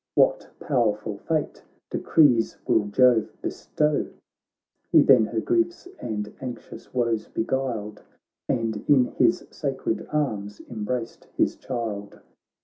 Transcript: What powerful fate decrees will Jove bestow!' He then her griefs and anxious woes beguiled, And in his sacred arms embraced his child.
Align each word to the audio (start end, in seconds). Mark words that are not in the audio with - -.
What 0.15 0.49
powerful 0.59 1.19
fate 1.19 1.61
decrees 1.91 2.57
will 2.65 2.87
Jove 2.87 3.31
bestow!' 3.43 4.07
He 4.91 5.03
then 5.03 5.25
her 5.27 5.39
griefs 5.41 5.87
and 5.99 6.33
anxious 6.41 6.91
woes 6.91 7.27
beguiled, 7.27 8.01
And 8.49 8.83
in 8.89 9.05
his 9.19 9.45
sacred 9.51 10.07
arms 10.11 10.59
embraced 10.67 11.25
his 11.37 11.55
child. 11.55 12.19